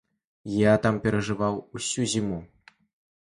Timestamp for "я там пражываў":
0.51-1.59